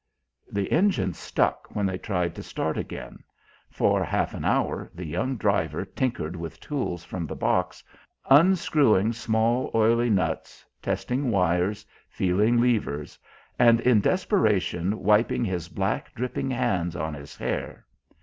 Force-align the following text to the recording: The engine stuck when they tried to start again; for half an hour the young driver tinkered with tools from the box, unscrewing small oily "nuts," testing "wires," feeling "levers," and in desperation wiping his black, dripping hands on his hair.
The 0.51 0.71
engine 0.71 1.13
stuck 1.13 1.67
when 1.75 1.85
they 1.85 1.99
tried 1.99 2.33
to 2.33 2.41
start 2.41 2.75
again; 2.75 3.23
for 3.69 4.03
half 4.03 4.33
an 4.33 4.43
hour 4.43 4.89
the 4.95 5.05
young 5.05 5.37
driver 5.37 5.85
tinkered 5.85 6.35
with 6.35 6.59
tools 6.59 7.03
from 7.03 7.27
the 7.27 7.35
box, 7.35 7.83
unscrewing 8.27 9.13
small 9.13 9.69
oily 9.75 10.09
"nuts," 10.09 10.65
testing 10.81 11.29
"wires," 11.29 11.85
feeling 12.09 12.57
"levers," 12.57 13.19
and 13.59 13.79
in 13.81 14.01
desperation 14.01 15.03
wiping 15.03 15.45
his 15.45 15.69
black, 15.69 16.15
dripping 16.15 16.49
hands 16.49 16.95
on 16.95 17.13
his 17.13 17.35
hair. 17.37 17.85